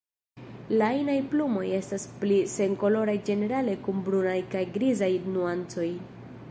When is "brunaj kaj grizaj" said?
4.09-5.13